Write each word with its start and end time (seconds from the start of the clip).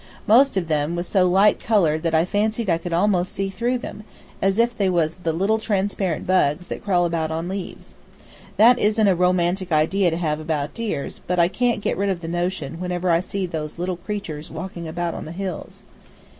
Most 0.25 0.57
of 0.57 0.67
them 0.67 0.95
was 0.95 1.07
so 1.07 1.29
light 1.29 1.59
colored 1.59 2.01
that 2.01 2.15
I 2.15 2.25
fancied 2.25 2.71
I 2.71 2.79
could 2.79 2.91
almost 2.91 3.35
see 3.35 3.49
through 3.51 3.77
them, 3.77 4.01
as 4.41 4.57
if 4.57 4.75
they 4.75 4.89
was 4.89 5.17
the 5.21 5.31
little 5.31 5.59
transparent 5.59 6.25
bugs 6.25 6.69
that 6.69 6.83
crawl 6.83 7.05
about 7.05 7.29
on 7.29 7.47
leaves. 7.47 7.93
That 8.57 8.79
isn't 8.79 9.07
a 9.07 9.13
romantic 9.13 9.71
idea 9.71 10.09
to 10.09 10.17
have 10.17 10.39
about 10.39 10.73
deers, 10.73 11.21
but 11.27 11.37
I 11.37 11.49
can't 11.49 11.81
get 11.81 11.97
rid 11.97 12.09
of 12.09 12.21
the 12.21 12.27
notion 12.27 12.79
whenever 12.81 13.11
I 13.11 13.19
see 13.19 13.45
those 13.45 13.77
little 13.77 13.97
creatures 13.97 14.49
walking 14.49 14.87
about 14.87 15.13
on 15.13 15.25
the 15.25 15.31
hills. 15.31 15.83